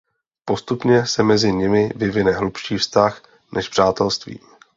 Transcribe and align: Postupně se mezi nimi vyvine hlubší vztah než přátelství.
Postupně 0.45 1.05
se 1.05 1.23
mezi 1.23 1.51
nimi 1.53 1.89
vyvine 1.95 2.31
hlubší 2.31 2.77
vztah 2.77 3.21
než 3.53 3.69
přátelství. 3.69 4.39